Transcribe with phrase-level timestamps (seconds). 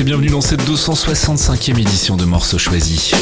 [0.00, 3.12] Et bienvenue dans cette 265e édition de Morceaux Choisis.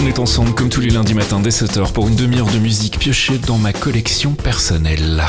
[0.00, 2.98] On est ensemble comme tous les lundis matins dès 7h pour une demi-heure de musique
[2.98, 5.26] piochée dans ma collection personnelle.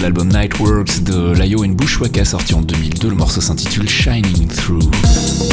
[0.00, 3.08] L'album Nightworks de Layo and Bushwaka sorti en 2002.
[3.08, 5.49] Le morceau s'intitule Shining Through.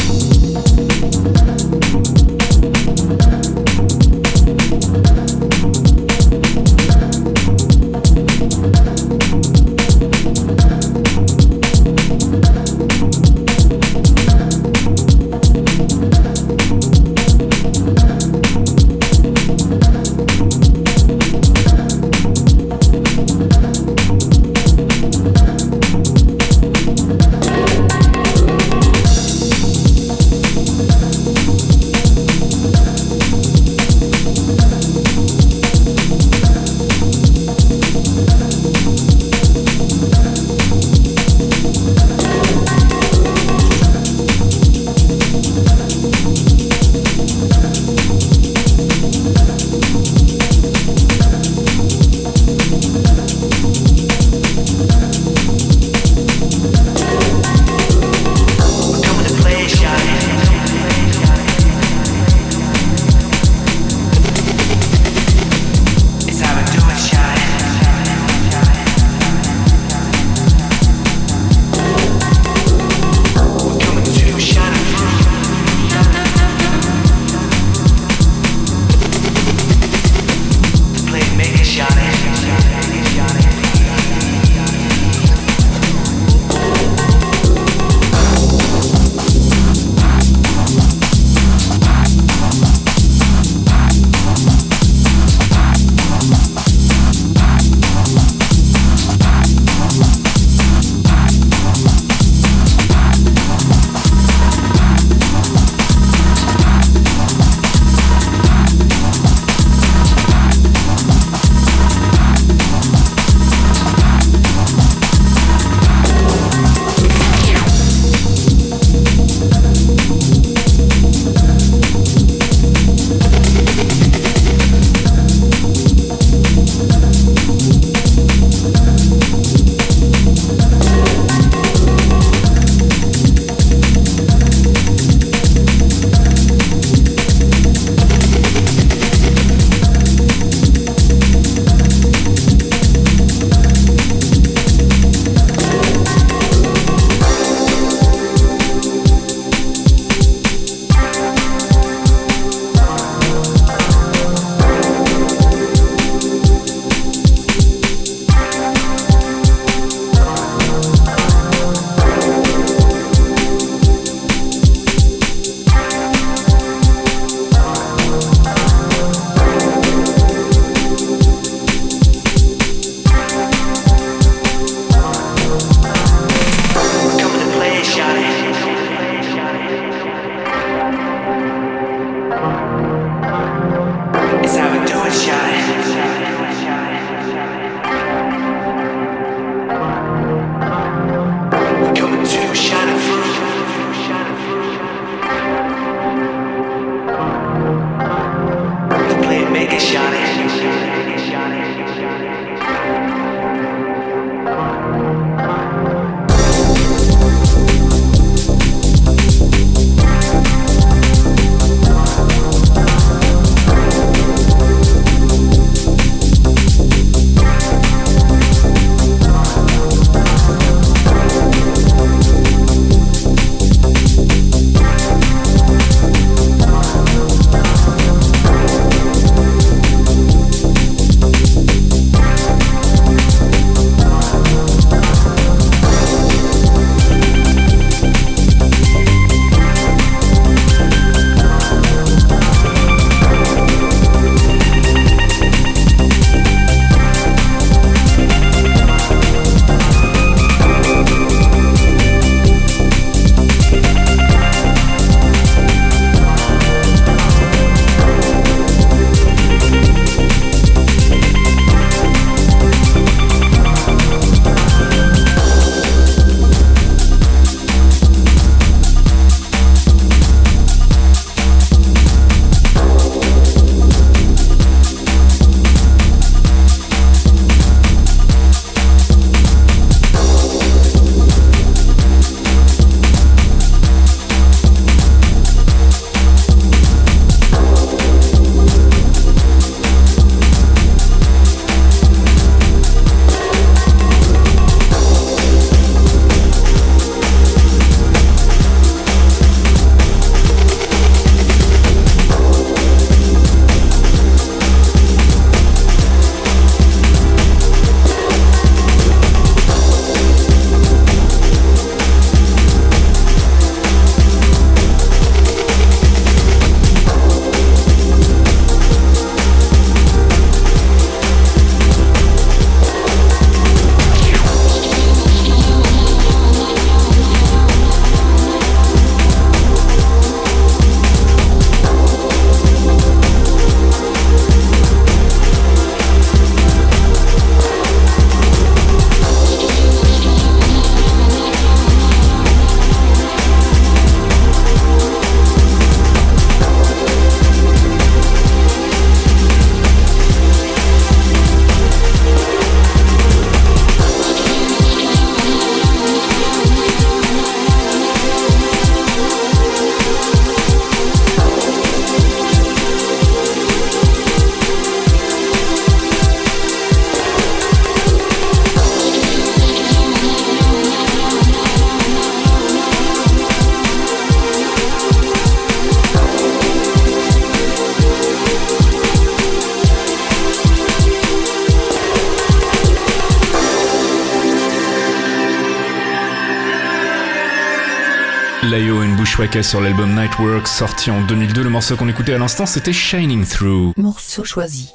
[389.48, 391.64] Sur l'album Nightworks sorti en 2002.
[391.64, 393.94] Le morceau qu'on écoutait à l'instant c'était Shining Through.
[393.96, 394.92] Morceau choisi.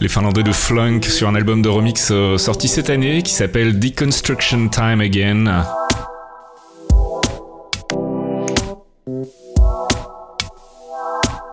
[0.00, 3.78] Les Finlandais de Flunk sur un album de remix euh, sorti cette année qui s'appelle
[3.78, 5.64] Deconstruction Time Again.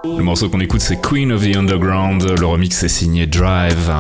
[0.04, 3.92] Le morceau qu'on écoute c'est Queen of the Underground, le remix est signé Drive.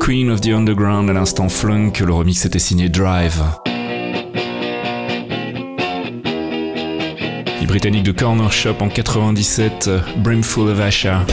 [0.00, 3.42] Queen of the Underground à l'instant Flunk, le remix était signé Drive.
[7.70, 11.24] Les Britanniques de Corner Shop en 97, Brimful of Asha.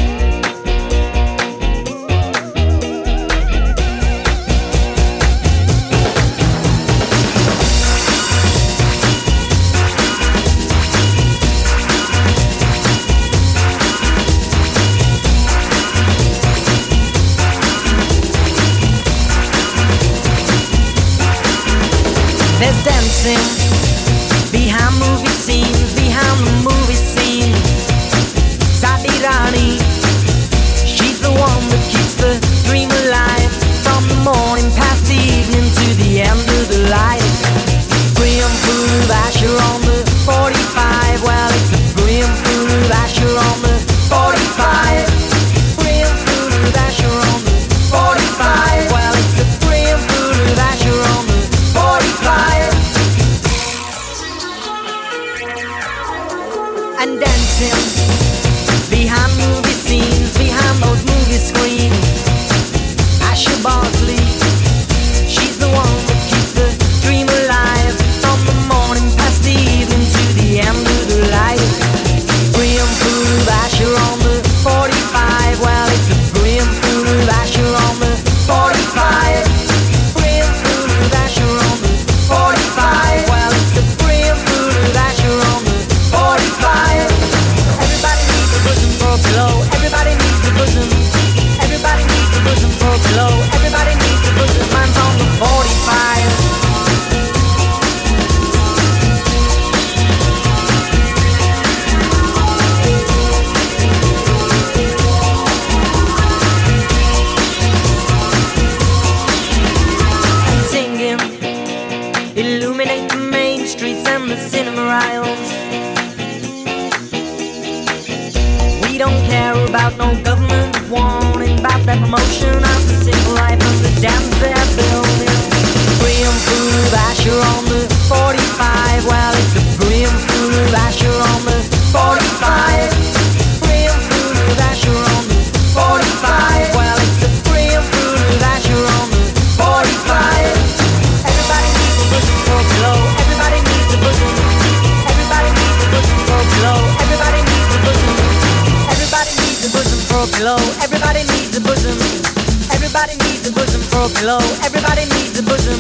[154.08, 154.40] for a pillow.
[154.64, 155.80] Everybody needs a bosom.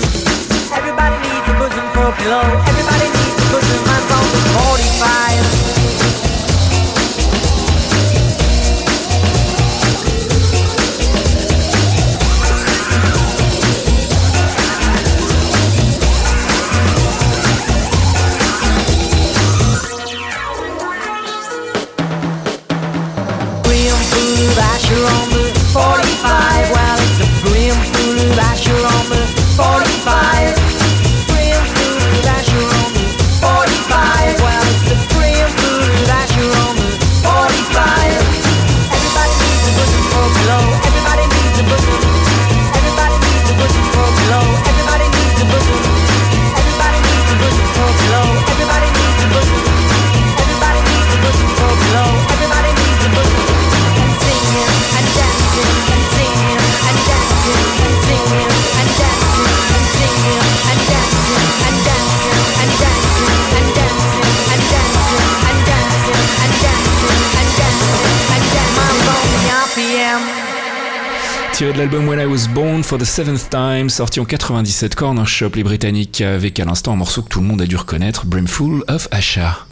[0.73, 2.43] Everybody needs a bosom for a pillow.
[2.67, 3.79] Everybody needs a bosom.
[3.85, 4.41] Mine's on the
[5.51, 5.56] 45.
[71.65, 75.49] de l'album When I Was Born for the Seventh Time, sorti en 97 Corner Shop,
[75.55, 78.83] les Britanniques, avec à l'instant un morceau que tout le monde a dû reconnaître, Brimful
[78.87, 79.66] of Asha.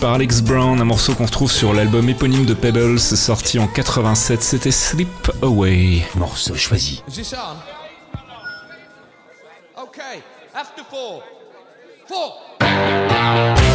[0.00, 4.42] Par Alex Brown, un morceau qu'on trouve sur l'album éponyme de Pebbles, sorti en 87,
[4.42, 6.02] c'était Sleep Away.
[6.14, 7.02] Morceau choisi.
[9.76, 10.22] Okay,
[10.54, 11.22] after four.
[12.08, 13.73] Four.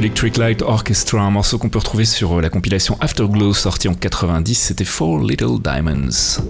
[0.00, 3.92] Electric Light Orchestra, un morceau qu'on peut retrouver sur euh, la compilation Afterglow sortie en
[3.92, 6.40] 90, c'était Four Little Diamonds.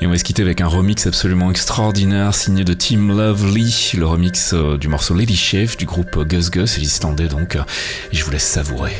[0.00, 4.06] Et on va se quitter avec un remix absolument extraordinaire signé de Tim Lovely, le
[4.06, 8.30] remix euh, du morceau Lady Chef du groupe Gus Gus, l'Islandais donc, et je vous
[8.30, 8.94] laisse savourer.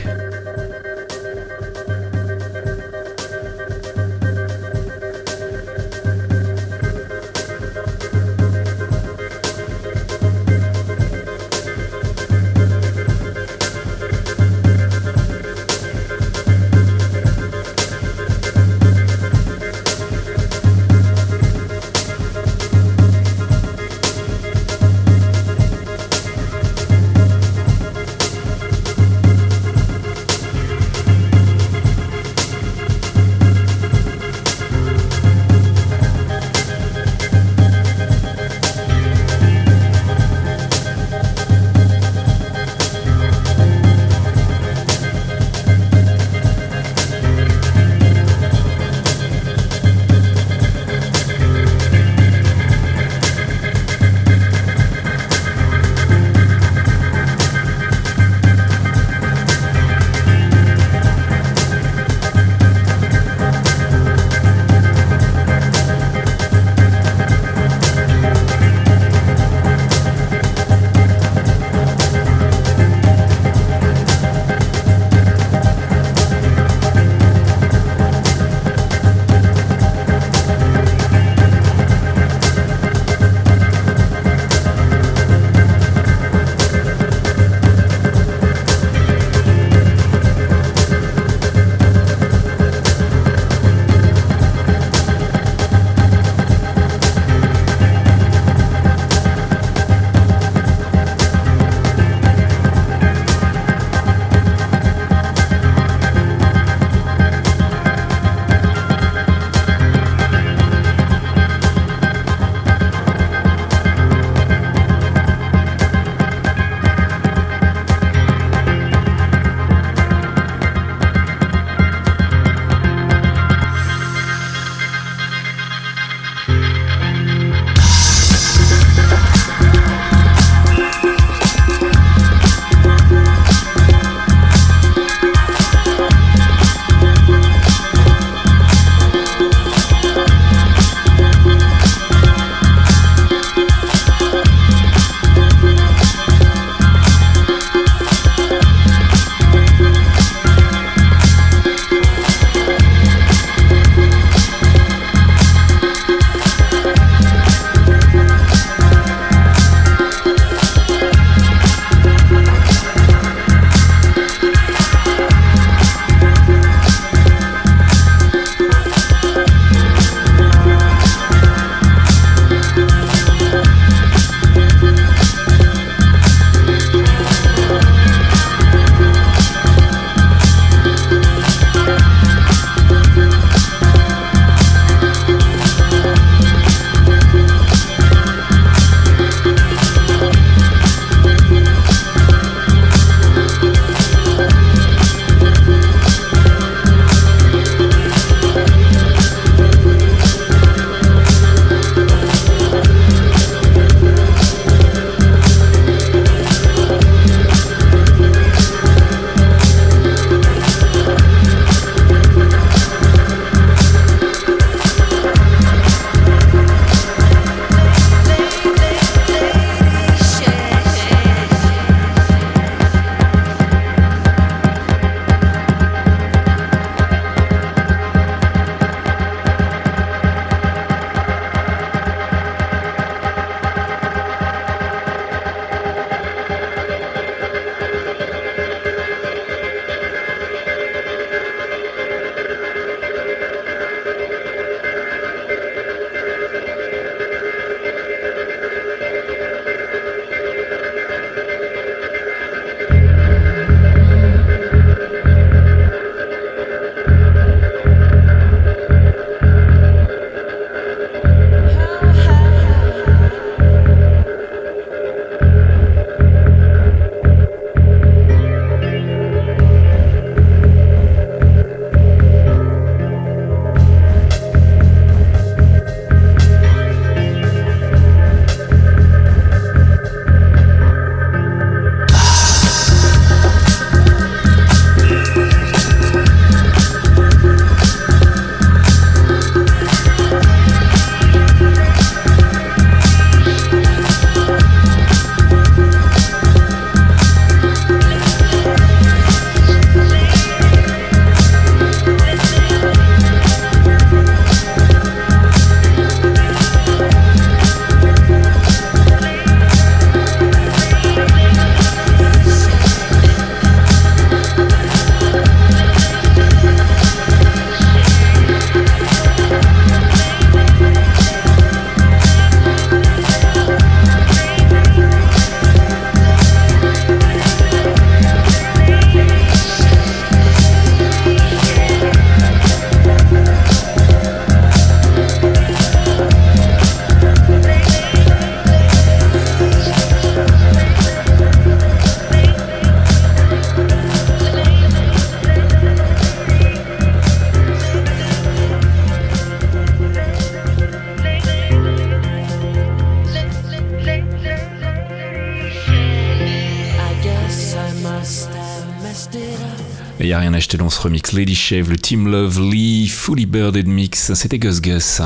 [360.40, 361.32] Rien à acheter dans ce remix.
[361.32, 365.20] Lady Shave, le Team Love, Lee, Fully Birded Mix, c'était Gus Gus.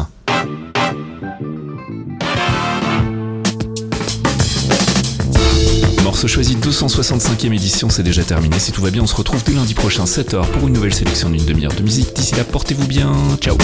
[6.02, 8.58] Morceau choisi 265e édition, c'est déjà terminé.
[8.58, 11.30] Si tout va bien, on se retrouve dès lundi prochain 7h pour une nouvelle sélection
[11.30, 12.14] d'une demi-heure de musique.
[12.14, 13.12] D'ici là, portez-vous bien.
[13.40, 13.56] Ciao.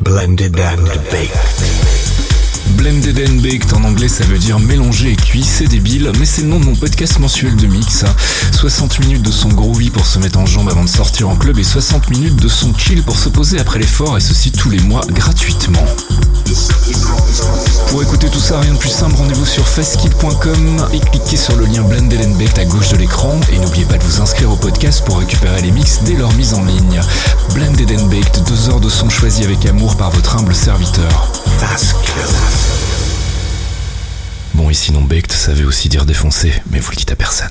[0.00, 1.83] Blended and baked.
[2.74, 6.42] Blended and Baked en anglais ça veut dire mélanger et cuit, c'est débile, mais c'est
[6.42, 8.04] le nom de mon podcast mensuel de mix.
[8.52, 11.58] 60 minutes de son groovy pour se mettre en jambe avant de sortir en club
[11.58, 14.80] et 60 minutes de son chill pour se poser après l'effort et ceci tous les
[14.80, 15.84] mois gratuitement.
[17.94, 21.64] Pour écouter tout ça, rien de plus simple, rendez-vous sur festkit.com et cliquez sur le
[21.64, 25.04] lien Blended and à gauche de l'écran et n'oubliez pas de vous inscrire au podcast
[25.04, 27.00] pour récupérer les mix dès leur mise en ligne.
[27.54, 31.30] Blended and Baked, deux heures de son choisi avec amour par votre humble serviteur.
[34.54, 37.50] Bon, et sinon Baked, ça veut aussi dire défoncé, mais vous le dites à personne.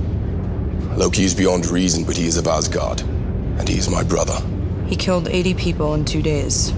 [1.01, 3.01] Loki is beyond reason, but he is of Asgard.
[3.01, 4.39] And he is my brother.
[4.85, 6.71] He killed 80 people in two days.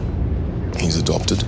[0.79, 1.43] He's adopted.